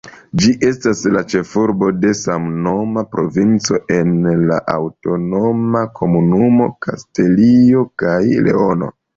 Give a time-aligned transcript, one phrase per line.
[0.43, 4.17] Ĝi estas la ĉefurbo de samnoma provinco en
[4.53, 8.19] la aŭtonoma komunumo Kastilio kaj
[8.49, 8.95] Leono.